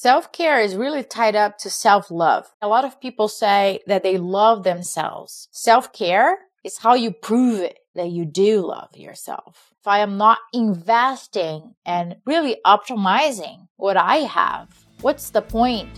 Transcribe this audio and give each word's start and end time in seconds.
Self 0.00 0.30
care 0.30 0.60
is 0.60 0.76
really 0.76 1.02
tied 1.02 1.34
up 1.34 1.58
to 1.58 1.68
self 1.68 2.08
love. 2.08 2.46
A 2.62 2.68
lot 2.68 2.84
of 2.84 3.00
people 3.00 3.26
say 3.26 3.80
that 3.88 4.04
they 4.04 4.16
love 4.16 4.62
themselves. 4.62 5.48
Self 5.50 5.92
care 5.92 6.38
is 6.62 6.78
how 6.78 6.94
you 6.94 7.10
prove 7.10 7.58
it 7.58 7.80
that 7.96 8.08
you 8.10 8.24
do 8.24 8.64
love 8.64 8.96
yourself. 8.96 9.74
If 9.80 9.88
I 9.88 9.98
am 9.98 10.16
not 10.16 10.38
investing 10.52 11.74
and 11.84 12.14
really 12.24 12.58
optimizing 12.64 13.66
what 13.74 13.96
I 13.96 14.18
have, 14.18 14.68
what's 15.00 15.30
the 15.30 15.42
point? 15.42 15.90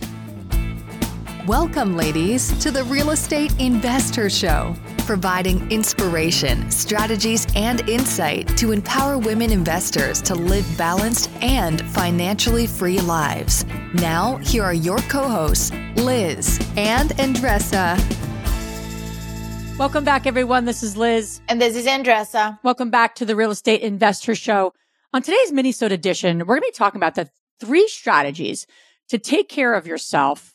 Welcome, 1.47 1.97
ladies, 1.97 2.55
to 2.59 2.69
the 2.69 2.83
Real 2.83 3.09
Estate 3.09 3.49
InvestHER 3.53 4.29
Show, 4.29 4.75
providing 5.07 5.71
inspiration, 5.71 6.69
strategies, 6.69 7.47
and 7.55 7.81
insight 7.89 8.47
to 8.59 8.71
empower 8.71 9.17
women 9.17 9.49
investors 9.49 10.21
to 10.21 10.35
live 10.35 10.67
balanced 10.77 11.31
and 11.41 11.81
financially 11.93 12.67
free 12.67 12.99
lives. 12.99 13.65
Now, 13.95 14.37
here 14.37 14.61
are 14.61 14.73
your 14.75 14.99
co 14.99 15.27
hosts, 15.27 15.71
Liz 15.95 16.59
and 16.77 17.09
Andressa. 17.11 17.97
Welcome 19.79 20.03
back, 20.03 20.27
everyone. 20.27 20.65
This 20.65 20.83
is 20.83 20.95
Liz. 20.95 21.41
And 21.49 21.59
this 21.59 21.75
is 21.75 21.87
Andressa. 21.87 22.59
Welcome 22.61 22.91
back 22.91 23.15
to 23.15 23.25
the 23.25 23.35
Real 23.35 23.49
Estate 23.49 23.81
InvestHER 23.81 24.39
Show. 24.39 24.73
On 25.11 25.23
today's 25.23 25.51
minisode 25.51 25.91
edition, 25.91 26.37
we're 26.37 26.59
going 26.59 26.61
to 26.61 26.67
be 26.67 26.71
talking 26.71 26.99
about 26.99 27.15
the 27.15 27.31
three 27.59 27.87
strategies 27.87 28.67
to 29.09 29.17
take 29.17 29.49
care 29.49 29.73
of 29.73 29.87
yourself 29.87 30.53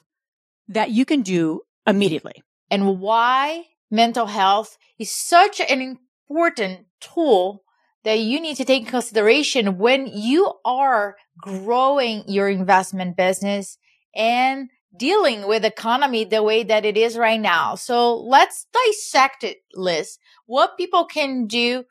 that 0.68 0.90
you 0.90 1.04
can 1.04 1.22
do 1.22 1.62
immediately. 1.86 2.42
And 2.70 3.00
why 3.00 3.64
mental 3.90 4.26
health 4.26 4.76
is 4.98 5.10
such 5.10 5.60
an 5.60 5.98
important 6.28 6.86
tool 7.00 7.62
that 8.04 8.18
you 8.18 8.40
need 8.40 8.56
to 8.56 8.64
take 8.64 8.84
in 8.84 8.88
consideration 8.88 9.78
when 9.78 10.06
you 10.06 10.52
are 10.64 11.16
growing 11.38 12.24
your 12.28 12.48
investment 12.48 13.16
business 13.16 13.78
and 14.14 14.70
dealing 14.96 15.46
with 15.46 15.64
economy 15.64 16.24
the 16.24 16.42
way 16.42 16.62
that 16.62 16.84
it 16.84 16.96
is 16.96 17.18
right 17.18 17.40
now. 17.40 17.74
So 17.74 18.16
let's 18.16 18.66
dissect 18.72 19.44
it, 19.44 19.58
Liz. 19.74 20.18
What 20.46 20.78
people 20.78 21.04
can 21.04 21.46
do 21.46 21.84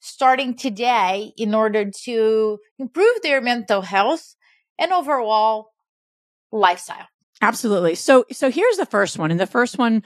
starting 0.00 0.54
today 0.54 1.32
in 1.36 1.54
order 1.54 1.90
to 2.04 2.58
improve 2.78 3.22
their 3.22 3.40
mental 3.40 3.82
health 3.82 4.34
and 4.78 4.92
overall 4.92 5.70
lifestyle. 6.50 7.06
Absolutely. 7.42 7.96
So, 7.96 8.24
so 8.30 8.50
here's 8.50 8.76
the 8.76 8.86
first 8.86 9.18
one. 9.18 9.30
And 9.30 9.40
the 9.40 9.46
first 9.46 9.76
one 9.76 10.04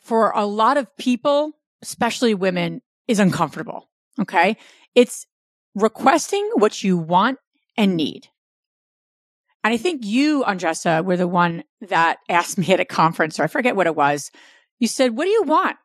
for 0.00 0.30
a 0.30 0.46
lot 0.46 0.78
of 0.78 0.96
people, 0.96 1.52
especially 1.82 2.34
women, 2.34 2.80
is 3.06 3.20
uncomfortable. 3.20 3.90
Okay. 4.18 4.56
It's 4.94 5.26
requesting 5.74 6.48
what 6.54 6.82
you 6.82 6.96
want 6.96 7.38
and 7.76 7.94
need. 7.96 8.28
And 9.62 9.74
I 9.74 9.76
think 9.76 10.04
you, 10.04 10.44
Andressa, 10.44 11.04
were 11.04 11.16
the 11.16 11.28
one 11.28 11.62
that 11.82 12.18
asked 12.28 12.58
me 12.58 12.72
at 12.72 12.80
a 12.80 12.84
conference, 12.84 13.38
or 13.38 13.44
I 13.44 13.48
forget 13.48 13.76
what 13.76 13.86
it 13.86 13.94
was. 13.94 14.30
You 14.78 14.88
said, 14.88 15.16
What 15.16 15.24
do 15.24 15.30
you 15.30 15.42
want 15.42 15.76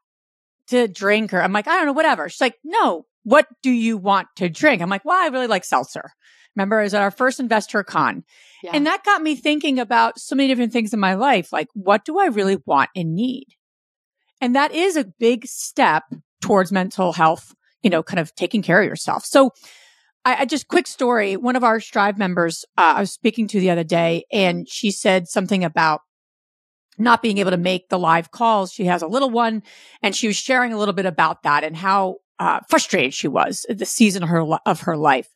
to 0.68 0.88
drink? 0.88 1.34
Or 1.34 1.42
I'm 1.42 1.52
like, 1.52 1.68
I 1.68 1.76
don't 1.76 1.88
know, 1.88 1.94
whatever. 1.94 2.30
She's 2.30 2.40
like, 2.40 2.58
No, 2.64 3.06
what 3.24 3.48
do 3.62 3.72
you 3.72 3.98
want 3.98 4.28
to 4.38 4.48
drink? 4.48 4.81
I'm 4.81 4.90
like, 4.90 5.04
Well, 5.04 5.22
I 5.22 5.28
really 5.28 5.48
like 5.48 5.66
seltzer. 5.66 6.12
Remember, 6.56 6.80
it 6.80 6.84
was 6.84 6.94
at 6.94 7.02
our 7.02 7.12
first 7.12 7.40
InvestHER 7.40 7.86
Con. 7.86 8.23
Yeah. 8.64 8.72
And 8.73 8.86
that 8.86 9.04
got 9.04 9.22
me 9.22 9.36
thinking 9.36 9.80
about 9.80 10.20
so 10.20 10.36
many 10.36 10.48
different 10.48 10.72
things 10.72 10.94
in 10.94 11.00
my 11.00 11.16
life. 11.16 11.52
Like, 11.52 11.68
what 11.73 12.06
do 12.06 12.20
I 12.20 12.28
really 12.28 12.58
want 12.66 12.90
and 12.96 13.16
need? 13.16 13.48
And 14.40 14.56
that 14.56 14.74
is 14.74 14.96
a 14.96 15.06
big 15.20 15.46
step 15.46 16.04
towards 16.42 16.72
mental 16.72 17.14
health, 17.14 17.56
you 17.81 17.90
know, 17.90 18.04
kind 18.04 18.20
of 18.20 18.36
taking 18.36 18.62
care 18.62 18.81
of 18.81 18.88
yourself. 18.88 19.26
So 19.26 19.52
I, 20.26 20.42
I 20.42 20.46
just 20.46 20.68
quick 20.68 20.88
story. 20.88 21.38
One 21.38 21.56
of 21.56 21.64
our 21.64 21.80
Strive 21.80 22.18
members, 22.18 22.66
uh, 22.78 22.94
I 22.98 23.00
was 23.00 23.12
speaking 23.12 23.48
to 23.50 23.59
the 23.59 23.70
other 23.70 23.84
day 23.84 24.26
and 24.31 24.68
she 24.70 24.92
said 24.92 25.28
something 25.28 25.64
about 25.64 26.02
not 26.98 27.22
being 27.22 27.40
able 27.40 27.52
to 27.52 27.58
make 27.58 27.90
the 27.90 27.98
live 27.98 28.31
calls. 28.31 28.72
She 28.72 28.86
has 28.86 29.02
a 29.02 29.08
little 29.08 29.30
one 29.30 29.64
and 30.02 30.16
she 30.16 30.28
was 30.28 30.36
sharing 30.36 30.74
a 30.74 30.78
little 30.78 30.94
bit 30.94 31.06
about 31.06 31.44
that 31.44 31.64
and 31.64 31.76
how 31.76 32.18
uh, 32.40 32.59
frustrated 32.69 33.13
she 33.13 33.28
was 33.28 33.66
at 33.69 33.78
the 33.78 33.86
season 33.86 34.24
of 34.24 34.30
her, 34.30 34.42
of 34.66 34.81
her 34.81 34.97
life. 34.97 35.30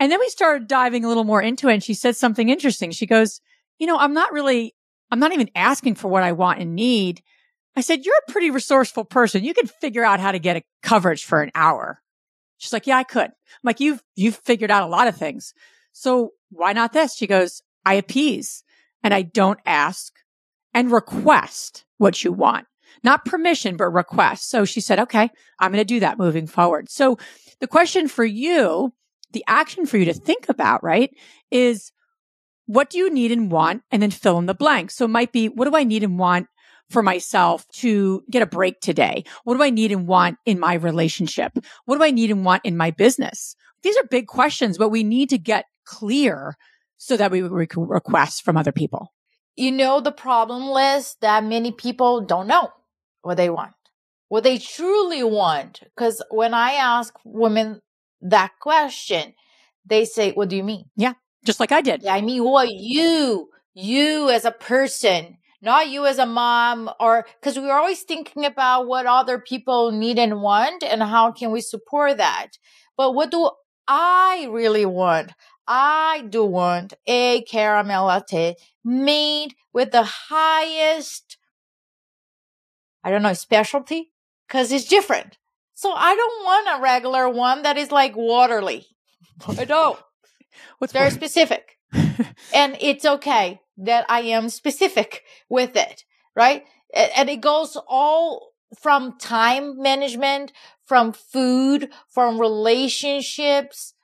And 0.00 0.10
then 0.10 0.18
we 0.18 0.28
started 0.30 0.66
diving 0.66 1.04
a 1.04 1.08
little 1.08 1.24
more 1.24 1.42
into 1.42 1.68
it. 1.68 1.74
And 1.74 1.84
she 1.84 1.94
said 1.94 2.16
something 2.16 2.48
interesting. 2.48 2.90
She 2.90 3.06
goes, 3.06 3.40
you 3.78 3.86
know, 3.86 3.98
I'm 3.98 4.14
not 4.14 4.32
really, 4.32 4.74
I'm 5.10 5.20
not 5.20 5.32
even 5.32 5.50
asking 5.54 5.94
for 5.94 6.08
what 6.08 6.22
I 6.22 6.32
want 6.32 6.58
and 6.58 6.74
need. 6.74 7.22
I 7.76 7.82
said, 7.82 8.04
you're 8.04 8.14
a 8.26 8.32
pretty 8.32 8.50
resourceful 8.50 9.04
person. 9.04 9.44
You 9.44 9.54
can 9.54 9.66
figure 9.66 10.04
out 10.04 10.18
how 10.18 10.32
to 10.32 10.38
get 10.38 10.56
a 10.56 10.62
coverage 10.82 11.24
for 11.24 11.42
an 11.42 11.50
hour. 11.54 12.00
She's 12.56 12.72
like, 12.72 12.86
yeah, 12.86 12.96
I 12.96 13.04
could. 13.04 13.26
I'm 13.26 13.62
like, 13.62 13.78
you've, 13.78 14.02
you've 14.16 14.36
figured 14.36 14.70
out 14.70 14.82
a 14.82 14.90
lot 14.90 15.06
of 15.06 15.16
things. 15.16 15.54
So 15.92 16.32
why 16.50 16.72
not 16.72 16.92
this? 16.92 17.14
She 17.14 17.26
goes, 17.26 17.62
I 17.84 17.94
appease 17.94 18.64
and 19.02 19.14
I 19.14 19.22
don't 19.22 19.60
ask 19.66 20.14
and 20.74 20.90
request 20.90 21.84
what 21.98 22.24
you 22.24 22.32
want, 22.32 22.66
not 23.02 23.24
permission, 23.24 23.76
but 23.76 23.90
request. 23.90 24.48
So 24.50 24.64
she 24.64 24.80
said, 24.80 24.98
okay, 25.00 25.30
I'm 25.58 25.72
going 25.72 25.80
to 25.80 25.84
do 25.84 26.00
that 26.00 26.18
moving 26.18 26.46
forward. 26.46 26.90
So 26.90 27.18
the 27.60 27.66
question 27.66 28.08
for 28.08 28.24
you 28.24 28.92
the 29.32 29.44
action 29.46 29.86
for 29.86 29.96
you 29.96 30.04
to 30.06 30.14
think 30.14 30.48
about, 30.48 30.82
right, 30.82 31.10
is 31.50 31.92
what 32.66 32.90
do 32.90 32.98
you 32.98 33.12
need 33.12 33.32
and 33.32 33.50
want? 33.50 33.82
And 33.90 34.02
then 34.02 34.10
fill 34.10 34.38
in 34.38 34.46
the 34.46 34.54
blank. 34.54 34.90
So 34.90 35.04
it 35.04 35.08
might 35.08 35.32
be, 35.32 35.48
what 35.48 35.68
do 35.68 35.76
I 35.76 35.84
need 35.84 36.02
and 36.02 36.18
want 36.18 36.46
for 36.88 37.02
myself 37.02 37.66
to 37.68 38.22
get 38.30 38.42
a 38.42 38.46
break 38.46 38.80
today? 38.80 39.24
What 39.44 39.56
do 39.56 39.62
I 39.62 39.70
need 39.70 39.92
and 39.92 40.06
want 40.06 40.38
in 40.44 40.58
my 40.58 40.74
relationship? 40.74 41.52
What 41.84 41.98
do 41.98 42.04
I 42.04 42.10
need 42.10 42.30
and 42.30 42.44
want 42.44 42.64
in 42.64 42.76
my 42.76 42.90
business? 42.90 43.54
These 43.82 43.96
are 43.96 44.04
big 44.10 44.26
questions, 44.26 44.76
but 44.76 44.90
we 44.90 45.02
need 45.02 45.30
to 45.30 45.38
get 45.38 45.66
clear 45.84 46.56
so 46.98 47.16
that 47.16 47.30
we 47.30 47.66
can 47.66 47.88
request 47.88 48.44
from 48.44 48.56
other 48.56 48.72
people. 48.72 49.12
You 49.56 49.72
know, 49.72 50.00
the 50.00 50.12
problem 50.12 50.76
is 50.96 51.16
that 51.20 51.44
many 51.44 51.72
people 51.72 52.20
don't 52.20 52.46
know 52.46 52.70
what 53.22 53.36
they 53.36 53.50
want, 53.50 53.72
what 54.28 54.44
they 54.44 54.58
truly 54.58 55.22
want. 55.22 55.80
Because 55.96 56.22
when 56.30 56.54
I 56.54 56.72
ask 56.72 57.14
women 57.24 57.80
that 58.22 58.52
question, 58.60 59.34
they 59.86 60.04
say, 60.04 60.32
What 60.32 60.48
do 60.48 60.56
you 60.56 60.64
mean? 60.64 60.84
Yeah, 60.96 61.14
just 61.44 61.60
like 61.60 61.72
I 61.72 61.80
did. 61.80 62.02
Yeah, 62.02 62.14
I 62.14 62.20
mean, 62.20 62.44
what 62.44 62.68
you, 62.70 63.50
you 63.74 64.30
as 64.30 64.44
a 64.44 64.50
person, 64.52 65.38
not 65.62 65.88
you 65.88 66.06
as 66.06 66.18
a 66.18 66.26
mom, 66.26 66.90
or 67.00 67.26
because 67.40 67.58
we're 67.58 67.72
always 67.72 68.02
thinking 68.02 68.44
about 68.44 68.86
what 68.86 69.06
other 69.06 69.38
people 69.38 69.92
need 69.92 70.18
and 70.18 70.42
want 70.42 70.82
and 70.82 71.02
how 71.02 71.32
can 71.32 71.50
we 71.50 71.60
support 71.60 72.16
that. 72.18 72.50
But 72.96 73.14
what 73.14 73.30
do 73.30 73.50
I 73.88 74.46
really 74.50 74.86
want? 74.86 75.32
I 75.66 76.24
do 76.28 76.44
want 76.44 76.94
a 77.06 77.42
caramel 77.42 78.06
latte 78.06 78.56
made 78.84 79.54
with 79.72 79.92
the 79.92 80.02
highest, 80.02 81.36
I 83.04 83.10
don't 83.10 83.22
know, 83.22 83.32
specialty 83.34 84.10
because 84.46 84.72
it's 84.72 84.86
different. 84.86 85.36
So 85.80 85.94
I 85.94 86.14
don't 86.14 86.44
want 86.44 86.78
a 86.78 86.82
regular 86.82 87.26
one 87.26 87.62
that 87.62 87.78
is 87.78 87.90
like 87.90 88.14
waterly. 88.14 88.86
I 89.48 89.64
don't. 89.64 89.98
What's 90.76 90.92
very 90.92 91.10
specific. 91.10 91.78
and 92.54 92.76
it's 92.82 93.06
okay 93.06 93.62
that 93.78 94.04
I 94.10 94.20
am 94.20 94.50
specific 94.50 95.22
with 95.48 95.76
it, 95.76 96.04
right? 96.36 96.64
And 96.94 97.30
it 97.30 97.40
goes 97.40 97.78
all 97.88 98.50
from 98.78 99.16
time 99.16 99.80
management, 99.80 100.52
from 100.84 101.14
food, 101.14 101.88
from 102.10 102.38
relationships, 102.38 103.94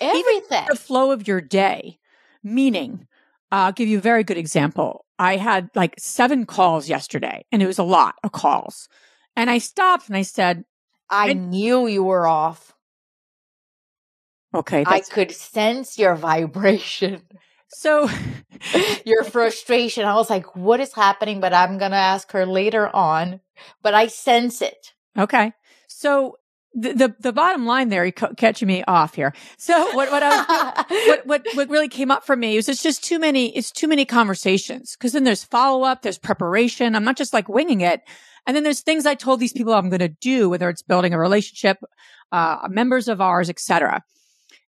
everything. 0.00 0.36
Even 0.52 0.66
the 0.68 0.76
flow 0.76 1.10
of 1.10 1.26
your 1.26 1.40
day. 1.40 1.98
Meaning, 2.44 3.08
I'll 3.50 3.72
give 3.72 3.88
you 3.88 3.98
a 3.98 4.00
very 4.00 4.22
good 4.22 4.38
example. 4.38 5.04
I 5.18 5.36
had 5.36 5.68
like 5.74 5.96
seven 5.98 6.46
calls 6.46 6.88
yesterday, 6.88 7.44
and 7.50 7.60
it 7.60 7.66
was 7.66 7.80
a 7.80 7.82
lot 7.82 8.14
of 8.22 8.30
calls. 8.30 8.88
And 9.34 9.50
I 9.50 9.58
stopped 9.58 10.06
and 10.06 10.16
I 10.16 10.22
said, 10.22 10.64
I 11.10 11.32
knew 11.32 11.86
you 11.86 12.04
were 12.04 12.26
off. 12.26 12.74
Okay. 14.54 14.84
I 14.86 15.00
could 15.00 15.32
sense 15.32 15.98
your 15.98 16.14
vibration. 16.14 17.22
So 17.68 18.08
your 19.04 19.24
frustration. 19.24 20.04
I 20.04 20.14
was 20.14 20.30
like, 20.30 20.56
what 20.56 20.80
is 20.80 20.94
happening? 20.94 21.40
But 21.40 21.52
I'm 21.52 21.78
going 21.78 21.90
to 21.90 21.96
ask 21.96 22.32
her 22.32 22.46
later 22.46 22.94
on. 22.94 23.40
But 23.82 23.94
I 23.94 24.06
sense 24.06 24.62
it. 24.62 24.94
Okay. 25.18 25.52
So 25.86 26.38
the, 26.80 26.92
the, 26.94 27.16
the 27.18 27.32
bottom 27.32 27.66
line 27.66 27.88
there, 27.88 28.04
you 28.04 28.12
catching 28.12 28.68
me 28.68 28.84
off 28.86 29.14
here. 29.14 29.34
So 29.56 29.94
what, 29.94 30.10
what, 30.10 30.22
I 30.22 30.28
was, 30.28 30.86
what, 31.06 31.26
what, 31.26 31.46
what 31.54 31.68
really 31.68 31.88
came 31.88 32.10
up 32.10 32.24
for 32.24 32.36
me 32.36 32.56
is 32.56 32.68
it's 32.68 32.82
just 32.82 33.02
too 33.02 33.18
many, 33.18 33.56
it's 33.56 33.70
too 33.70 33.88
many 33.88 34.04
conversations. 34.04 34.96
Cause 34.96 35.12
then 35.12 35.24
there's 35.24 35.44
follow 35.44 35.84
up, 35.84 36.02
there's 36.02 36.18
preparation. 36.18 36.94
I'm 36.94 37.04
not 37.04 37.16
just 37.16 37.32
like 37.32 37.48
winging 37.48 37.80
it. 37.80 38.02
And 38.46 38.56
then 38.56 38.62
there's 38.62 38.80
things 38.80 39.04
I 39.04 39.14
told 39.14 39.40
these 39.40 39.52
people 39.52 39.74
I'm 39.74 39.90
going 39.90 39.98
to 40.00 40.08
do, 40.08 40.48
whether 40.48 40.68
it's 40.70 40.82
building 40.82 41.12
a 41.12 41.18
relationship, 41.18 41.78
uh, 42.32 42.66
members 42.70 43.08
of 43.08 43.20
ours, 43.20 43.50
etc. 43.50 44.02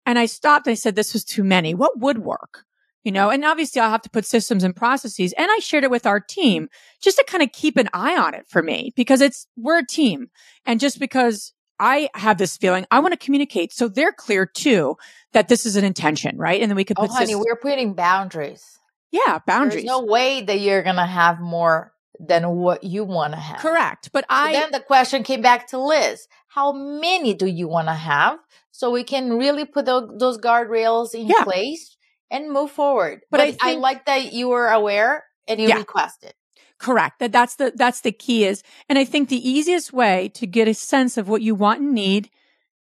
And 0.06 0.18
I 0.18 0.25
stopped. 0.25 0.68
And 0.68 0.71
I 0.71 0.75
said, 0.75 0.95
this 0.95 1.13
was 1.13 1.24
too 1.24 1.44
many. 1.44 1.75
What 1.75 2.00
would 2.00 2.19
work? 2.19 2.63
You 3.03 3.12
know, 3.12 3.30
and 3.30 3.45
obviously 3.45 3.80
I'll 3.80 3.92
have 3.92 4.01
to 4.01 4.10
put 4.10 4.25
systems 4.25 4.63
and 4.63 4.75
processes. 4.75 5.33
And 5.38 5.48
I 5.50 5.60
shared 5.60 5.83
it 5.83 5.92
with 5.92 6.06
our 6.06 6.19
team 6.19 6.69
just 7.01 7.18
to 7.18 7.24
kind 7.25 7.44
of 7.44 7.51
keep 7.51 7.77
an 7.77 7.89
eye 7.94 8.18
on 8.18 8.33
it 8.33 8.45
for 8.50 8.63
me 8.63 8.92
because 8.95 9.21
it's, 9.21 9.48
we're 9.56 9.80
a 9.80 9.86
team. 9.86 10.27
And 10.65 10.80
just 10.80 11.00
because 11.00 11.53
I 11.79 12.09
have 12.15 12.38
this 12.38 12.57
feeling, 12.57 12.85
I 12.91 13.00
want 13.00 13.13
to 13.13 13.18
communicate 13.18 13.71
so 13.74 13.88
they're 13.88 14.12
clear 14.12 14.45
too 14.45 14.97
that 15.33 15.47
this 15.47 15.65
is 15.65 15.75
an 15.75 15.83
intention, 15.83 16.38
right? 16.38 16.62
And 16.62 16.71
then 16.71 16.75
we 16.75 16.83
could 16.83 16.97
oh, 17.00 17.03
put. 17.03 17.12
Oh, 17.12 17.15
honey, 17.15 17.35
we're 17.35 17.56
putting 17.62 17.94
boundaries. 17.94 18.79
Yeah, 19.12 19.39
boundaries. 19.45 19.83
There's 19.83 19.85
no 19.85 20.03
way 20.03 20.41
that 20.41 20.59
you're 20.59 20.83
going 20.83 20.95
to 20.97 21.06
have 21.06 21.39
more 21.39 21.94
than 22.19 22.50
what 22.50 22.83
you 22.83 23.03
want 23.03 23.33
to 23.33 23.39
have. 23.39 23.59
Correct. 23.59 24.09
But 24.12 24.24
So 24.24 24.35
I 24.35 24.53
then 24.53 24.71
the 24.71 24.79
question 24.79 25.24
came 25.24 25.41
back 25.41 25.68
to 25.68 25.77
Liz. 25.77 26.27
How 26.47 26.71
many 26.74 27.33
do 27.33 27.45
you 27.45 27.68
want 27.68 27.88
to 27.88 27.94
have? 27.94 28.39
So 28.71 28.91
we 28.91 29.03
can 29.03 29.38
really 29.38 29.65
put 29.65 29.85
tho- 29.85 30.18
those 30.18 30.38
guardrails 30.38 31.13
in 31.13 31.27
Yeah. 31.27 31.44
place 31.44 31.95
and 32.31 32.51
move 32.51 32.71
forward. 32.71 33.21
But 33.31 33.38
But, 33.38 33.56
I 33.62 33.74
I, 33.74 33.75
like 33.75 34.06
that 34.06 34.33
you 34.33 34.50
were 34.50 34.68
aware 34.68 35.25
and 35.47 35.59
you 35.59 35.68
Yeah. 35.68 35.77
requested. 35.77 36.33
Correct. 36.79 37.19
That 37.19 37.31
that's 37.31 37.56
the 37.56 37.71
that's 37.75 38.01
the 38.01 38.12
key 38.12 38.45
is 38.45 38.63
and 38.89 38.97
I 38.97 39.06
think 39.06 39.29
the 39.29 39.50
easiest 39.50 39.94
way 39.94 40.29
to 40.35 40.47
get 40.47 40.68
a 40.68 40.74
sense 40.74 41.18
of 41.18 41.29
what 41.29 41.41
you 41.41 41.56
want 41.56 41.81
and 41.81 41.94
need 41.94 42.29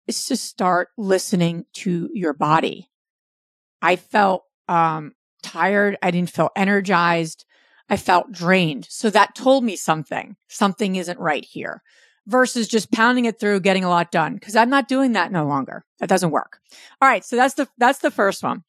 is 0.07 0.25
to 0.25 0.35
start 0.35 0.89
listening 0.97 1.65
to 1.73 2.09
your 2.13 2.33
body. 2.33 2.89
I 3.81 3.95
felt 3.95 4.43
um 4.67 5.13
tired, 5.41 5.97
I 6.01 6.11
didn't 6.11 6.31
feel 6.31 6.49
energized, 6.55 7.45
I 7.89 7.97
felt 7.97 8.31
drained. 8.31 8.87
So 8.89 9.09
that 9.09 9.35
told 9.35 9.63
me 9.63 9.75
something. 9.75 10.35
Something 10.47 10.95
isn't 10.95 11.19
right 11.19 11.45
here. 11.45 11.81
Versus 12.25 12.69
just 12.69 12.89
pounding 12.89 13.25
it 13.25 13.37
through, 13.37 13.59
getting 13.59 13.83
a 13.83 13.89
lot 13.89 14.09
done. 14.09 14.39
Cause 14.39 14.55
I'm 14.55 14.69
not 14.69 14.87
doing 14.87 15.11
that 15.11 15.31
no 15.31 15.45
longer. 15.45 15.83
That 15.99 16.07
doesn't 16.07 16.31
work. 16.31 16.59
All 17.01 17.09
right. 17.09 17.25
So 17.25 17.35
that's 17.35 17.55
the, 17.55 17.67
that's 17.77 17.99
the 17.99 18.11
first 18.11 18.43
one. 18.43 18.63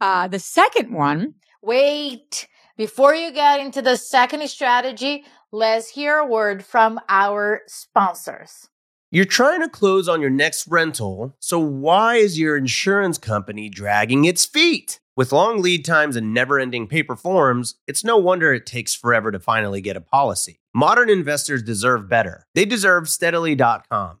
Uh, 0.00 0.26
the 0.26 0.40
second 0.40 0.92
one 0.92 1.34
Wait, 1.62 2.46
before 2.78 3.12
you 3.12 3.32
get 3.32 3.58
into 3.60 3.82
the 3.82 3.96
second 3.96 4.48
strategy, 4.48 5.24
let's 5.50 5.90
hear 5.90 6.16
a 6.16 6.24
word 6.24 6.64
from 6.64 7.00
our 7.08 7.62
sponsors. 7.66 8.68
You're 9.10 9.24
trying 9.24 9.62
to 9.62 9.68
close 9.68 10.08
on 10.08 10.20
your 10.20 10.30
next 10.30 10.68
rental, 10.68 11.34
so 11.40 11.58
why 11.58 12.16
is 12.16 12.38
your 12.38 12.56
insurance 12.56 13.18
company 13.18 13.68
dragging 13.68 14.26
its 14.26 14.46
feet? 14.46 15.00
With 15.16 15.32
long 15.32 15.60
lead 15.60 15.84
times 15.84 16.14
and 16.14 16.32
never 16.32 16.60
ending 16.60 16.86
paper 16.86 17.16
forms, 17.16 17.74
it's 17.88 18.04
no 18.04 18.16
wonder 18.16 18.52
it 18.52 18.64
takes 18.64 18.94
forever 18.94 19.32
to 19.32 19.40
finally 19.40 19.80
get 19.80 19.96
a 19.96 20.00
policy. 20.00 20.60
Modern 20.72 21.10
investors 21.10 21.64
deserve 21.64 22.08
better. 22.08 22.46
They 22.54 22.64
deserve 22.64 23.08
steadily.com. 23.08 24.20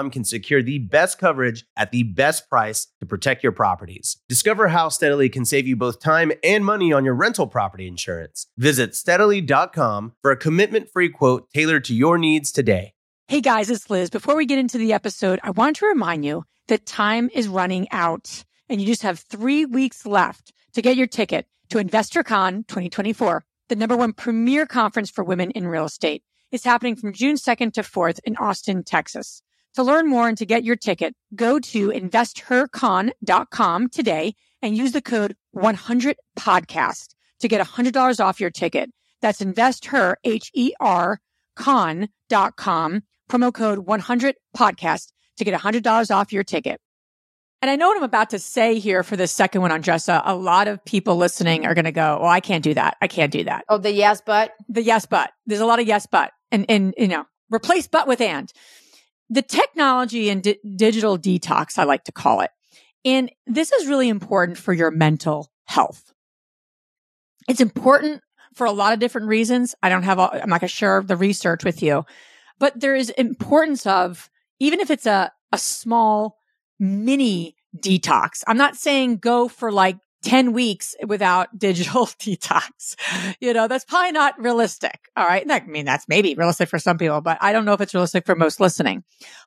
can 0.09 0.23
secure 0.23 0.63
the 0.63 0.79
best 0.79 1.19
coverage 1.19 1.65
at 1.77 1.91
the 1.91 2.03
best 2.03 2.49
price 2.49 2.87
to 2.99 3.05
protect 3.05 3.43
your 3.43 3.51
properties. 3.51 4.17
Discover 4.27 4.69
how 4.69 4.89
Steadily 4.89 5.29
can 5.29 5.45
save 5.45 5.67
you 5.67 5.75
both 5.75 5.99
time 5.99 6.31
and 6.43 6.65
money 6.65 6.91
on 6.91 7.05
your 7.05 7.13
rental 7.13 7.47
property 7.47 7.87
insurance. 7.87 8.47
Visit 8.57 8.95
steadily.com 8.95 10.13
for 10.21 10.31
a 10.31 10.37
commitment 10.37 10.89
free 10.91 11.09
quote 11.09 11.49
tailored 11.51 11.85
to 11.85 11.93
your 11.93 12.17
needs 12.17 12.51
today. 12.51 12.93
Hey 13.27 13.41
guys, 13.41 13.69
it's 13.69 13.89
Liz. 13.89 14.09
Before 14.09 14.35
we 14.35 14.45
get 14.45 14.59
into 14.59 14.77
the 14.77 14.93
episode, 14.93 15.39
I 15.43 15.51
want 15.51 15.77
to 15.77 15.85
remind 15.85 16.25
you 16.25 16.43
that 16.67 16.85
time 16.85 17.29
is 17.33 17.47
running 17.47 17.87
out 17.91 18.43
and 18.67 18.81
you 18.81 18.87
just 18.87 19.03
have 19.03 19.19
three 19.19 19.65
weeks 19.65 20.05
left 20.05 20.51
to 20.73 20.81
get 20.81 20.97
your 20.97 21.07
ticket 21.07 21.45
to 21.69 21.77
InvestHERCon 21.77 22.67
2024, 22.67 23.45
the 23.69 23.75
number 23.75 23.95
one 23.95 24.13
premier 24.13 24.65
conference 24.65 25.09
for 25.09 25.23
women 25.23 25.51
in 25.51 25.67
real 25.67 25.85
estate. 25.85 26.23
It's 26.51 26.65
happening 26.65 26.97
from 26.97 27.13
June 27.13 27.35
2nd 27.35 27.73
to 27.73 27.81
4th 27.81 28.19
in 28.25 28.35
Austin, 28.35 28.83
Texas. 28.83 29.41
To 29.75 29.83
learn 29.83 30.09
more 30.09 30.27
and 30.27 30.37
to 30.37 30.45
get 30.45 30.65
your 30.65 30.75
ticket, 30.75 31.15
go 31.33 31.57
to 31.59 31.89
investhercon.com 31.89 33.89
today 33.89 34.35
and 34.61 34.77
use 34.77 34.91
the 34.91 35.01
code 35.01 35.35
100podcast 35.55 37.15
to 37.39 37.47
get 37.47 37.65
$100 37.65 38.19
off 38.23 38.41
your 38.41 38.49
ticket. 38.49 38.91
That's 39.21 39.41
investher, 39.41 40.17
H-E-R, 40.23 41.19
con.com, 41.55 43.01
promo 43.29 43.53
code 43.53 43.79
100 43.79 44.35
podcast 44.55 45.11
to 45.37 45.45
get 45.45 45.59
$100 45.59 46.15
off 46.15 46.33
your 46.33 46.43
ticket. 46.43 46.79
And 47.61 47.69
I 47.69 47.75
know 47.75 47.89
what 47.89 47.97
I'm 47.97 48.03
about 48.03 48.31
to 48.31 48.39
say 48.39 48.79
here 48.79 49.03
for 49.03 49.15
the 49.15 49.27
second 49.27 49.61
one 49.61 49.69
Andressa. 49.69 50.21
A 50.25 50.35
lot 50.35 50.67
of 50.67 50.83
people 50.83 51.17
listening 51.17 51.65
are 51.65 51.75
going 51.75 51.85
to 51.85 51.91
go, 51.91 52.17
Oh, 52.19 52.25
I 52.25 52.39
can't 52.39 52.63
do 52.63 52.73
that. 52.73 52.97
I 53.01 53.07
can't 53.07 53.31
do 53.31 53.43
that. 53.43 53.65
Oh, 53.69 53.77
the 53.77 53.91
yes, 53.91 54.21
but 54.25 54.53
The 54.67 54.81
yes, 54.81 55.05
but 55.05 55.31
there's 55.45 55.61
a 55.61 55.65
lot 55.65 55.79
of 55.79 55.87
yes, 55.87 56.07
but 56.11 56.31
and, 56.51 56.65
and, 56.67 56.95
you 56.97 57.07
know, 57.07 57.25
replace 57.51 57.87
but 57.87 58.07
with 58.07 58.19
and 58.19 58.51
the 59.31 59.41
technology 59.41 60.29
and 60.29 60.43
di- 60.43 60.59
digital 60.75 61.17
detox, 61.17 61.79
I 61.79 61.85
like 61.85 62.03
to 62.03 62.11
call 62.11 62.41
it. 62.41 62.51
And 63.05 63.31
this 63.47 63.71
is 63.71 63.87
really 63.87 64.09
important 64.09 64.57
for 64.57 64.73
your 64.73 64.91
mental 64.91 65.49
health. 65.65 66.13
It's 67.47 67.61
important 67.61 68.21
for 68.53 68.67
a 68.67 68.71
lot 68.71 68.93
of 68.93 68.99
different 68.99 69.27
reasons. 69.27 69.73
I 69.81 69.89
don't 69.89 70.03
have, 70.03 70.19
all, 70.19 70.29
I'm 70.31 70.49
not 70.49 70.59
going 70.59 70.67
to 70.67 70.75
share 70.75 71.01
the 71.01 71.15
research 71.15 71.63
with 71.63 71.81
you, 71.81 72.05
but 72.59 72.79
there 72.79 72.93
is 72.93 73.09
importance 73.11 73.87
of, 73.87 74.29
even 74.59 74.81
if 74.81 74.91
it's 74.91 75.07
a, 75.07 75.31
a 75.51 75.57
small 75.57 76.37
mini 76.77 77.55
detox, 77.75 78.43
I'm 78.47 78.57
not 78.57 78.75
saying 78.75 79.17
go 79.17 79.47
for 79.47 79.71
like 79.71 79.97
10 80.23 80.53
weeks 80.53 80.95
without 81.05 81.57
digital 81.57 82.05
detox. 82.19 82.95
You 83.39 83.53
know, 83.53 83.67
that's 83.67 83.85
probably 83.85 84.11
not 84.11 84.39
realistic. 84.39 84.99
All 85.15 85.25
right. 85.25 85.45
I 85.49 85.59
mean, 85.65 85.85
that's 85.85 86.07
maybe 86.07 86.35
realistic 86.35 86.69
for 86.69 86.79
some 86.79 86.97
people, 86.97 87.21
but 87.21 87.37
I 87.41 87.51
don't 87.51 87.65
know 87.65 87.73
if 87.73 87.81
it's 87.81 87.93
realistic 87.93 88.25
for 88.25 88.35
most 88.35 88.59
listening. 88.59 89.03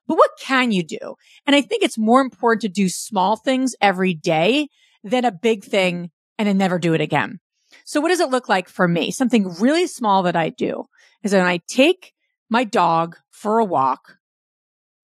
But 0.07 0.17
what 0.17 0.31
can 0.39 0.71
you 0.71 0.83
do? 0.83 1.15
And 1.45 1.55
I 1.55 1.61
think 1.61 1.83
it's 1.83 1.97
more 1.97 2.21
important 2.21 2.61
to 2.61 2.69
do 2.69 2.89
small 2.89 3.35
things 3.35 3.75
every 3.81 4.13
day 4.13 4.69
than 5.03 5.25
a 5.25 5.31
big 5.31 5.63
thing 5.63 6.11
and 6.37 6.47
then 6.47 6.57
never 6.57 6.79
do 6.79 6.93
it 6.93 7.01
again. 7.01 7.39
So 7.83 8.01
what 8.01 8.09
does 8.09 8.19
it 8.19 8.29
look 8.29 8.49
like 8.49 8.69
for 8.69 8.87
me? 8.87 9.11
Something 9.11 9.53
really 9.59 9.87
small 9.87 10.23
that 10.23 10.35
I 10.35 10.49
do 10.49 10.85
is 11.23 11.33
when 11.33 11.45
I 11.45 11.59
take 11.67 12.13
my 12.49 12.63
dog 12.63 13.17
for 13.31 13.59
a 13.59 13.65
walk, 13.65 14.17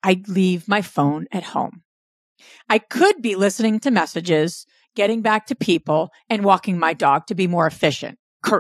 I 0.04 0.22
leave 0.28 0.68
my 0.68 0.82
phone 0.82 1.28
at 1.32 1.44
home. 1.44 1.84
I 2.70 2.80
could 2.80 3.22
be 3.22 3.36
listening 3.36 3.80
to 3.82 3.92
messages, 3.92 4.66
getting 4.96 5.22
back 5.22 5.48
to 5.48 5.56
people 5.56 6.12
and 6.30 6.44
walking 6.44 6.78
my 6.78 6.94
dog 6.94 7.28
to 7.28 7.36
be 7.36 7.48
more 7.48 7.68
efficient. 7.68 8.18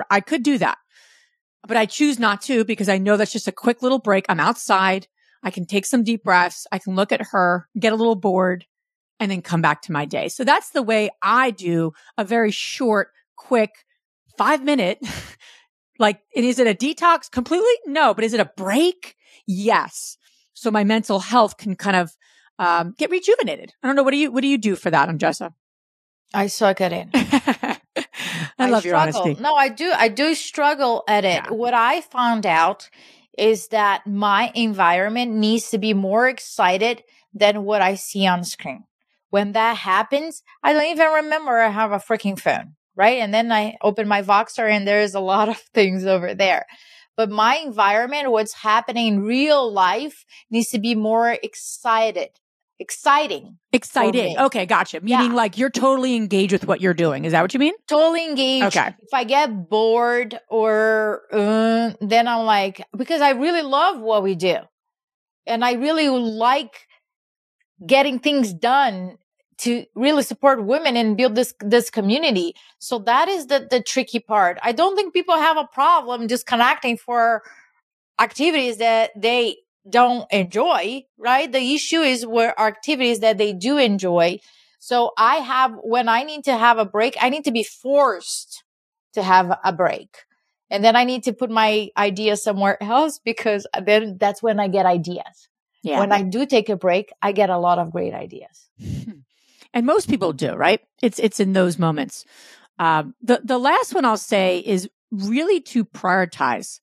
I 0.09 0.19
could 0.19 0.43
do 0.43 0.57
that, 0.59 0.77
but 1.67 1.77
I 1.77 1.85
choose 1.85 2.19
not 2.19 2.41
to 2.43 2.63
because 2.65 2.89
I 2.89 2.97
know 2.97 3.17
that's 3.17 3.31
just 3.31 3.47
a 3.47 3.51
quick 3.51 3.81
little 3.81 3.99
break. 3.99 4.25
I'm 4.29 4.39
outside. 4.39 5.07
I 5.43 5.49
can 5.49 5.65
take 5.65 5.85
some 5.85 6.03
deep 6.03 6.23
breaths. 6.23 6.67
I 6.71 6.77
can 6.77 6.95
look 6.95 7.11
at 7.11 7.27
her, 7.31 7.67
get 7.79 7.93
a 7.93 7.95
little 7.95 8.15
bored 8.15 8.65
and 9.19 9.31
then 9.31 9.41
come 9.41 9.61
back 9.61 9.83
to 9.83 9.91
my 9.91 10.05
day. 10.05 10.27
So 10.27 10.43
that's 10.43 10.71
the 10.71 10.83
way 10.83 11.09
I 11.21 11.51
do 11.51 11.93
a 12.17 12.23
very 12.23 12.51
short, 12.51 13.09
quick 13.35 13.71
five 14.37 14.63
minute. 14.63 14.99
like, 15.99 16.21
is 16.35 16.59
it 16.59 16.67
a 16.67 16.73
detox 16.73 17.29
completely? 17.29 17.71
No, 17.85 18.13
but 18.13 18.23
is 18.23 18.33
it 18.33 18.39
a 18.39 18.51
break? 18.57 19.15
Yes. 19.47 20.17
So 20.53 20.71
my 20.71 20.83
mental 20.83 21.19
health 21.19 21.57
can 21.57 21.75
kind 21.75 21.95
of 21.95 22.11
um, 22.59 22.93
get 22.97 23.11
rejuvenated. 23.11 23.71
I 23.81 23.87
don't 23.87 23.95
know. 23.95 24.03
What 24.03 24.11
do 24.11 24.17
you, 24.17 24.31
what 24.31 24.41
do 24.41 24.47
you 24.47 24.57
do 24.57 24.75
for 24.75 24.89
that, 24.91 25.09
Andressa? 25.09 25.51
I 26.33 26.47
suck 26.47 26.81
at 26.81 26.93
it. 26.93 27.07
I, 28.57 28.69
love 28.69 28.85
your 28.85 28.97
struggle. 28.97 29.21
honesty. 29.21 29.41
No, 29.41 29.53
I 29.53 29.69
do. 29.69 29.91
I 29.95 30.07
do 30.07 30.33
struggle 30.35 31.03
at 31.07 31.25
it. 31.25 31.43
Yeah. 31.45 31.51
What 31.51 31.73
I 31.73 32.01
found 32.01 32.45
out 32.45 32.89
is 33.37 33.69
that 33.69 34.05
my 34.05 34.51
environment 34.55 35.31
needs 35.31 35.69
to 35.71 35.77
be 35.77 35.93
more 35.93 36.27
excited 36.27 37.03
than 37.33 37.63
what 37.63 37.81
I 37.81 37.95
see 37.95 38.27
on 38.27 38.43
screen. 38.43 38.83
When 39.29 39.53
that 39.53 39.77
happens, 39.77 40.43
I 40.61 40.73
don't 40.73 40.85
even 40.85 41.07
remember 41.07 41.59
I 41.59 41.69
have 41.69 41.91
a 41.91 41.97
freaking 41.97 42.39
phone, 42.39 42.75
right? 42.95 43.19
And 43.19 43.33
then 43.33 43.51
I 43.51 43.77
open 43.81 44.07
my 44.07 44.21
Voxer 44.21 44.69
and 44.69 44.87
there's 44.87 45.15
a 45.15 45.21
lot 45.21 45.49
of 45.49 45.57
things 45.73 46.05
over 46.05 46.33
there. 46.35 46.65
But 47.17 47.29
my 47.29 47.57
environment, 47.57 48.31
what's 48.31 48.53
happening 48.53 49.07
in 49.07 49.23
real 49.23 49.71
life 49.71 50.25
needs 50.49 50.69
to 50.69 50.79
be 50.79 50.95
more 50.95 51.29
excited, 51.29 52.29
exciting, 52.81 53.57
Exciting. 53.71 54.37
Okay. 54.37 54.65
Gotcha. 54.65 54.99
Meaning 54.99 55.31
Yeah. 55.31 55.35
like 55.35 55.57
you're 55.57 55.69
totally 55.69 56.15
engaged 56.15 56.51
with 56.51 56.65
what 56.67 56.81
you're 56.81 56.93
doing. 56.93 57.23
Is 57.25 57.31
that 57.31 57.41
what 57.41 57.53
you 57.53 57.59
mean? 57.59 57.73
totally 57.87 58.25
engaged. 58.27 58.65
Okay. 58.75 58.87
If 59.01 59.13
I 59.13 59.23
get 59.23 59.69
bored 59.69 60.37
or 60.49 61.21
uh, 61.31 61.93
then 62.01 62.27
I'm 62.27 62.45
like, 62.45 62.83
because 62.97 63.21
I 63.21 63.29
really 63.31 63.61
love 63.61 63.99
what 64.01 64.23
we 64.23 64.35
do, 64.35 64.57
and 65.45 65.63
I 65.63 65.73
really 65.73 66.09
like 66.09 66.87
getting 67.85 68.19
things 68.19 68.53
done 68.53 69.17
to 69.59 69.85
really 69.95 70.23
support 70.23 70.65
women 70.65 70.97
and 70.97 71.15
build 71.15 71.35
this 71.35 71.53
this 71.61 71.89
community. 71.89 72.53
So 72.79 72.99
that 72.99 73.27
is 73.29 73.47
the 73.47 73.67
the 73.69 73.81
tricky 73.81 74.19
part. 74.19 74.57
I 74.63 74.71
don't 74.71 74.95
think 74.95 75.13
people 75.13 75.35
have 75.37 75.57
a 75.57 75.67
problem 75.71 76.27
just 76.27 76.45
connecting 76.47 76.97
for 76.97 77.43
activities 78.19 78.77
that 78.77 79.11
they 79.15 79.57
don't 79.89 80.31
enjoy, 80.31 81.03
right? 81.17 81.51
The 81.51 81.73
issue 81.73 82.01
is 82.01 82.25
where 82.25 82.59
activities 82.59 83.19
that 83.19 83.37
they 83.37 83.53
do 83.53 83.77
enjoy. 83.77 84.39
So 84.79 85.11
I 85.17 85.37
have, 85.37 85.75
when 85.83 86.09
I 86.09 86.23
need 86.23 86.45
to 86.45 86.57
have 86.57 86.77
a 86.77 86.85
break, 86.85 87.15
I 87.19 87.29
need 87.29 87.45
to 87.45 87.51
be 87.51 87.63
forced 87.63 88.63
to 89.13 89.23
have 89.23 89.57
a 89.63 89.73
break. 89.73 90.09
And 90.69 90.83
then 90.83 90.95
I 90.95 91.03
need 91.03 91.23
to 91.23 91.33
put 91.33 91.49
my 91.49 91.89
ideas 91.97 92.43
somewhere 92.43 92.81
else 92.81 93.19
because 93.19 93.67
then 93.83 94.17
that's 94.17 94.41
when 94.41 94.59
I 94.59 94.67
get 94.69 94.85
ideas. 94.85 95.49
Yeah. 95.83 95.99
When 95.99 96.11
I 96.11 96.21
do 96.21 96.45
take 96.45 96.69
a 96.69 96.77
break, 96.77 97.11
I 97.21 97.31
get 97.31 97.49
a 97.49 97.57
lot 97.57 97.79
of 97.79 97.91
great 97.91 98.13
ideas. 98.13 98.69
And 99.73 99.85
most 99.85 100.09
people 100.09 100.33
do, 100.33 100.53
right? 100.53 100.81
It's 101.01 101.19
it's 101.19 101.39
in 101.39 101.53
those 101.53 101.79
moments. 101.79 102.25
Um, 102.77 103.15
the 103.21 103.41
the 103.43 103.57
last 103.57 103.93
one 103.93 104.05
I'll 104.05 104.17
say 104.17 104.59
is 104.59 104.89
really 105.11 105.61
to 105.61 105.85
prioritize 105.85 106.79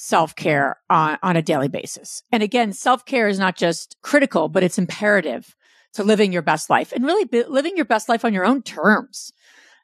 self 0.00 0.34
care 0.34 0.78
on, 0.88 1.18
on 1.22 1.36
a 1.36 1.42
daily 1.42 1.68
basis. 1.68 2.22
And 2.32 2.42
again, 2.42 2.72
self 2.72 3.04
care 3.04 3.28
is 3.28 3.38
not 3.38 3.56
just 3.56 3.96
critical, 4.02 4.48
but 4.48 4.62
it's 4.62 4.78
imperative 4.78 5.54
to 5.92 6.04
living 6.04 6.32
your 6.32 6.40
best 6.42 6.70
life 6.70 6.90
and 6.92 7.04
really 7.04 7.26
be, 7.26 7.44
living 7.44 7.76
your 7.76 7.84
best 7.84 8.08
life 8.08 8.24
on 8.24 8.32
your 8.32 8.46
own 8.46 8.62
terms. 8.62 9.30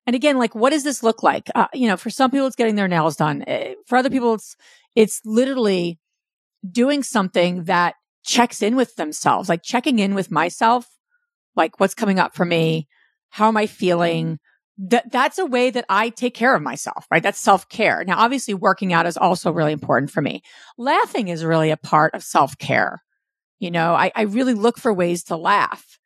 And 0.06 0.16
again, 0.16 0.38
like, 0.38 0.54
what 0.54 0.70
does 0.70 0.84
this 0.84 1.02
look 1.02 1.22
like? 1.22 1.50
Uh, 1.54 1.66
you 1.74 1.86
know, 1.86 1.98
for 1.98 2.08
some 2.08 2.30
people, 2.30 2.46
it's 2.46 2.56
getting 2.56 2.76
their 2.76 2.88
nails 2.88 3.16
done. 3.16 3.42
Uh, 3.42 3.74
for 3.86 3.98
other 3.98 4.08
people, 4.08 4.34
it's, 4.34 4.56
it's 4.94 5.20
literally 5.26 5.98
doing 6.70 7.02
something 7.02 7.64
that 7.64 7.96
checks 8.24 8.62
in 8.62 8.74
with 8.74 8.96
themselves, 8.96 9.48
like 9.48 9.62
checking 9.62 9.98
in 9.98 10.14
with 10.14 10.30
myself, 10.30 10.88
like 11.56 11.78
what's 11.78 11.94
coming 11.94 12.18
up 12.18 12.34
for 12.34 12.44
me? 12.44 12.88
How 13.30 13.48
am 13.48 13.56
I 13.56 13.66
feeling? 13.66 14.38
That, 14.78 15.10
that's 15.10 15.38
a 15.38 15.46
way 15.46 15.70
that 15.70 15.86
I 15.88 16.10
take 16.10 16.34
care 16.34 16.54
of 16.54 16.62
myself, 16.62 17.06
right? 17.10 17.22
That's 17.22 17.38
self 17.38 17.68
care. 17.68 18.04
Now, 18.06 18.18
obviously 18.18 18.52
working 18.54 18.92
out 18.92 19.06
is 19.06 19.16
also 19.16 19.50
really 19.50 19.72
important 19.72 20.10
for 20.10 20.20
me. 20.20 20.42
Laughing 20.76 21.28
is 21.28 21.44
really 21.44 21.70
a 21.70 21.78
part 21.78 22.14
of 22.14 22.22
self 22.22 22.58
care. 22.58 23.02
You 23.58 23.70
know, 23.70 23.94
I, 23.94 24.12
I 24.14 24.22
really 24.22 24.52
look 24.52 24.78
for 24.78 24.92
ways 24.92 25.24
to 25.24 25.36
laugh 25.36 25.98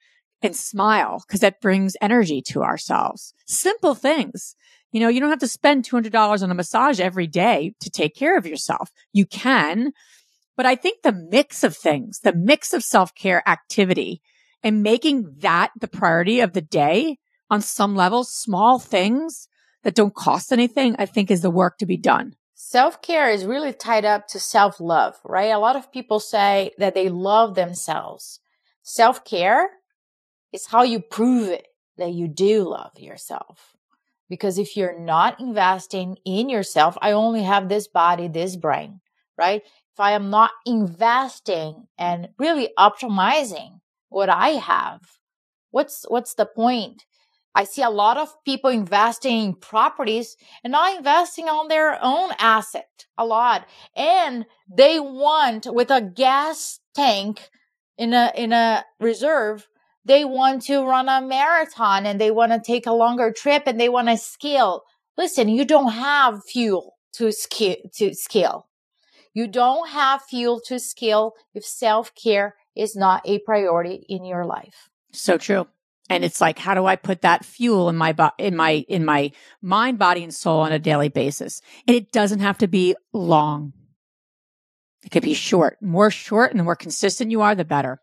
and 0.42 0.54
smile 0.54 1.22
because 1.26 1.40
that 1.40 1.60
brings 1.60 1.96
energy 2.00 2.42
to 2.42 2.62
ourselves. 2.62 3.34
Simple 3.46 3.94
things. 3.94 4.54
You 4.92 5.00
know, 5.00 5.08
you 5.08 5.20
don't 5.20 5.30
have 5.30 5.38
to 5.40 5.48
spend 5.48 5.84
$200 5.84 6.42
on 6.42 6.50
a 6.50 6.54
massage 6.54 7.00
every 7.00 7.26
day 7.26 7.74
to 7.80 7.90
take 7.90 8.14
care 8.14 8.36
of 8.36 8.46
yourself. 8.46 8.90
You 9.12 9.26
can, 9.26 9.92
but 10.56 10.66
I 10.66 10.74
think 10.74 11.02
the 11.02 11.12
mix 11.12 11.62
of 11.62 11.76
things, 11.76 12.20
the 12.20 12.34
mix 12.34 12.72
of 12.72 12.82
self 12.82 13.14
care 13.14 13.42
activity 13.48 14.20
and 14.62 14.82
making 14.82 15.36
that 15.38 15.70
the 15.80 15.88
priority 15.88 16.40
of 16.40 16.52
the 16.52 16.60
day 16.60 17.18
on 17.50 17.60
some 17.60 17.96
level, 17.96 18.24
small 18.24 18.78
things 18.78 19.48
that 19.82 19.94
don't 19.94 20.14
cost 20.14 20.52
anything, 20.52 20.94
I 20.98 21.06
think 21.06 21.30
is 21.30 21.42
the 21.42 21.50
work 21.50 21.78
to 21.78 21.86
be 21.86 21.96
done. 21.96 22.36
Self 22.54 23.00
care 23.00 23.30
is 23.30 23.46
really 23.46 23.72
tied 23.72 24.04
up 24.04 24.28
to 24.28 24.38
self 24.38 24.80
love, 24.80 25.18
right? 25.24 25.46
A 25.46 25.58
lot 25.58 25.76
of 25.76 25.90
people 25.90 26.20
say 26.20 26.72
that 26.78 26.94
they 26.94 27.08
love 27.08 27.54
themselves. 27.54 28.40
Self 28.82 29.24
care 29.24 29.70
is 30.52 30.66
how 30.66 30.82
you 30.82 31.00
prove 31.00 31.48
it 31.48 31.66
that 31.96 32.12
you 32.12 32.28
do 32.28 32.68
love 32.68 32.98
yourself. 32.98 33.76
Because 34.28 34.58
if 34.58 34.76
you're 34.76 34.98
not 34.98 35.40
investing 35.40 36.18
in 36.24 36.48
yourself, 36.48 36.96
I 37.00 37.12
only 37.12 37.42
have 37.42 37.68
this 37.68 37.88
body, 37.88 38.28
this 38.28 38.56
brain, 38.56 39.00
right? 39.36 39.62
If 39.64 39.98
I 39.98 40.12
am 40.12 40.30
not 40.30 40.52
investing 40.64 41.88
and 41.98 42.28
really 42.38 42.70
optimizing 42.78 43.80
what 44.08 44.28
I 44.28 44.50
have, 44.50 45.00
what's 45.70 46.04
what's 46.08 46.34
the 46.34 46.46
point? 46.46 47.04
I 47.54 47.64
see 47.64 47.82
a 47.82 47.90
lot 47.90 48.16
of 48.16 48.32
people 48.44 48.70
investing 48.70 49.42
in 49.42 49.54
properties 49.54 50.36
and 50.62 50.70
not 50.72 50.96
investing 50.96 51.48
on 51.48 51.68
their 51.68 51.98
own 52.02 52.30
asset 52.38 53.06
a 53.18 53.24
lot. 53.24 53.66
And 53.96 54.46
they 54.68 55.00
want 55.00 55.66
with 55.66 55.90
a 55.90 56.00
gas 56.00 56.80
tank 56.94 57.50
in 57.98 58.14
a 58.14 58.32
in 58.34 58.52
a 58.52 58.84
reserve 58.98 59.66
they 60.04 60.24
want 60.24 60.62
to 60.62 60.82
run 60.82 61.08
a 61.08 61.20
marathon 61.20 62.06
and 62.06 62.20
they 62.20 62.30
want 62.30 62.52
to 62.52 62.60
take 62.60 62.86
a 62.86 62.92
longer 62.92 63.32
trip 63.32 63.64
and 63.66 63.78
they 63.78 63.88
want 63.88 64.08
to 64.08 64.16
scale. 64.16 64.82
Listen, 65.16 65.48
you 65.48 65.64
don't 65.64 65.92
have 65.92 66.42
fuel 66.44 66.96
to 67.14 67.32
scale, 67.32 67.76
to 67.94 68.14
scale. 68.14 68.68
You 69.34 69.46
don't 69.46 69.90
have 69.90 70.22
fuel 70.22 70.60
to 70.66 70.78
scale 70.78 71.34
if 71.54 71.64
self-care 71.64 72.56
is 72.74 72.96
not 72.96 73.22
a 73.24 73.38
priority 73.40 74.04
in 74.08 74.24
your 74.24 74.44
life. 74.44 74.88
So 75.12 75.38
true. 75.38 75.66
And 76.10 76.24
it's 76.24 76.40
like, 76.40 76.58
how 76.58 76.74
do 76.74 76.86
I 76.86 76.96
put 76.96 77.22
that 77.22 77.44
fuel 77.44 77.88
in 77.88 77.96
my, 77.96 78.12
bo- 78.12 78.32
in 78.36 78.56
my, 78.56 78.84
in 78.88 79.04
my 79.04 79.30
mind, 79.62 79.98
body 79.98 80.24
and 80.24 80.34
soul 80.34 80.60
on 80.60 80.72
a 80.72 80.78
daily 80.80 81.08
basis? 81.08 81.62
And 81.86 81.96
it 81.96 82.10
doesn't 82.10 82.40
have 82.40 82.58
to 82.58 82.66
be 82.66 82.96
long. 83.12 83.72
It 85.04 85.12
could 85.12 85.22
be 85.22 85.34
short, 85.34 85.78
more 85.80 86.10
short 86.10 86.50
and 86.50 86.58
the 86.58 86.64
more 86.64 86.74
consistent 86.76 87.30
you 87.30 87.40
are, 87.42 87.54
the 87.54 87.64
better. 87.64 88.00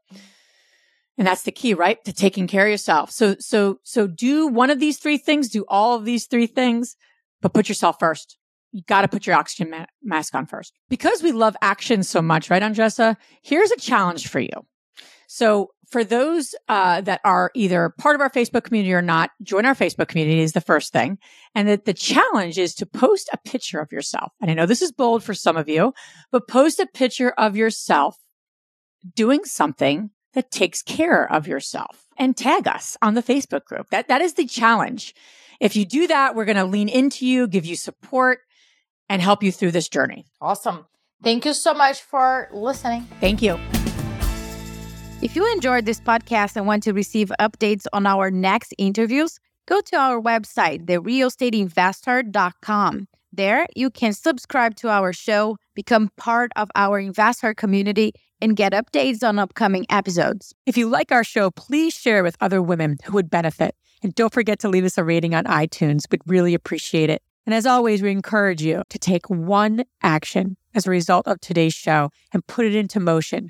And 1.17 1.27
that's 1.27 1.41
the 1.41 1.51
key, 1.51 1.73
right? 1.73 2.03
To 2.05 2.13
taking 2.13 2.47
care 2.47 2.65
of 2.65 2.71
yourself. 2.71 3.11
So, 3.11 3.35
so, 3.39 3.79
so 3.83 4.07
do 4.07 4.47
one 4.47 4.69
of 4.69 4.79
these 4.79 4.97
three 4.99 5.17
things, 5.17 5.49
do 5.49 5.65
all 5.67 5.97
of 5.97 6.05
these 6.05 6.27
three 6.27 6.47
things, 6.47 6.95
but 7.41 7.53
put 7.53 7.67
yourself 7.67 7.97
first. 7.99 8.37
You 8.71 8.83
got 8.87 9.01
to 9.01 9.09
put 9.09 9.27
your 9.27 9.35
oxygen 9.35 9.69
ma- 9.69 9.85
mask 10.01 10.33
on 10.33 10.45
first. 10.45 10.73
Because 10.89 11.21
we 11.21 11.33
love 11.33 11.57
action 11.61 12.03
so 12.03 12.21
much, 12.21 12.49
right, 12.49 12.63
Andressa? 12.63 13.17
Here's 13.41 13.71
a 13.71 13.77
challenge 13.77 14.29
for 14.29 14.39
you. 14.39 14.65
So 15.27 15.71
for 15.89 16.03
those 16.03 16.53
uh, 16.67 17.01
that 17.01 17.21
are 17.23 17.51
either 17.53 17.93
part 17.97 18.15
of 18.15 18.21
our 18.21 18.29
Facebook 18.29 18.63
community 18.63 18.93
or 18.93 19.01
not, 19.01 19.31
join 19.41 19.65
our 19.65 19.75
Facebook 19.75 20.07
community 20.07 20.41
is 20.41 20.53
the 20.53 20.61
first 20.61 20.91
thing. 20.91 21.17
And 21.55 21.67
that 21.67 21.85
the 21.85 21.93
challenge 21.93 22.57
is 22.57 22.75
to 22.75 22.85
post 22.85 23.29
a 23.31 23.37
picture 23.37 23.79
of 23.79 23.91
yourself. 23.91 24.33
And 24.41 24.51
I 24.51 24.53
know 24.53 24.65
this 24.65 24.81
is 24.81 24.91
bold 24.91 25.23
for 25.23 25.33
some 25.33 25.55
of 25.57 25.69
you, 25.69 25.93
but 26.31 26.47
post 26.47 26.79
a 26.79 26.87
picture 26.87 27.31
of 27.31 27.55
yourself 27.55 28.17
doing 29.15 29.45
something 29.45 30.09
that 30.33 30.51
takes 30.51 30.81
care 30.81 31.31
of 31.31 31.47
yourself 31.47 32.05
and 32.17 32.35
tag 32.35 32.67
us 32.67 32.97
on 33.01 33.13
the 33.13 33.23
Facebook 33.23 33.63
group. 33.63 33.89
That, 33.89 34.07
that 34.09 34.21
is 34.21 34.33
the 34.33 34.45
challenge. 34.45 35.15
If 35.59 35.75
you 35.75 35.85
do 35.85 36.07
that, 36.07 36.35
we're 36.35 36.45
going 36.45 36.57
to 36.57 36.65
lean 36.65 36.89
into 36.89 37.25
you, 37.25 37.47
give 37.47 37.65
you 37.65 37.75
support 37.75 38.39
and 39.09 39.21
help 39.21 39.41
you 39.41 39.51
through 39.51 39.71
this 39.71 39.87
journey. 39.87 40.25
Awesome. 40.41 40.85
Thank 41.23 41.45
you 41.45 41.53
so 41.53 41.73
much 41.73 42.01
for 42.01 42.49
listening. 42.51 43.07
Thank 43.19 43.41
you. 43.41 43.57
If 45.19 45.35
you 45.35 45.51
enjoyed 45.51 45.85
this 45.85 45.99
podcast 45.99 46.57
and 46.57 46.67
want 46.67 46.83
to 46.83 46.93
receive 46.93 47.31
updates 47.39 47.87
on 47.91 48.05
our 48.05 48.29
next 48.29 48.75
interviews, 48.77 49.39
go 49.65 49.81
to 49.81 49.97
our 49.97 50.21
website, 50.21 50.85
therealestateinvesther.com. 50.85 53.07
There, 53.33 53.65
you 53.75 53.89
can 53.89 54.13
subscribe 54.13 54.75
to 54.75 54.89
our 54.89 55.11
show, 55.13 55.57
become 55.73 56.11
part 56.17 56.51
of 56.55 56.69
our 56.75 57.01
InvestHER 57.01 57.57
community, 57.57 58.13
and 58.39 58.55
get 58.55 58.73
updates 58.73 59.27
on 59.27 59.39
upcoming 59.39 59.87
episodes. 59.89 60.53
If 60.67 60.77
you 60.77 60.87
like 60.87 61.11
our 61.11 61.23
show, 61.23 61.49
please 61.49 61.95
share 61.95 62.21
with 62.21 62.37
other 62.39 62.61
women 62.61 62.97
who 63.05 63.13
would 63.13 63.31
benefit. 63.31 63.75
And 64.03 64.13
don't 64.13 64.31
forget 64.31 64.59
to 64.59 64.69
leave 64.69 64.85
us 64.85 64.99
a 64.99 65.03
rating 65.03 65.33
on 65.33 65.45
iTunes. 65.45 66.03
We'd 66.11 66.21
really 66.27 66.53
appreciate 66.53 67.09
it. 67.09 67.23
And 67.47 67.55
as 67.55 67.65
always, 67.65 68.03
we 68.03 68.11
encourage 68.11 68.61
you 68.61 68.83
to 68.89 68.99
take 68.99 69.27
one 69.31 69.85
action 70.03 70.57
as 70.75 70.85
a 70.85 70.91
result 70.91 71.27
of 71.27 71.41
today's 71.41 71.73
show 71.73 72.11
and 72.31 72.45
put 72.45 72.67
it 72.67 72.75
into 72.75 72.99
motion 72.99 73.49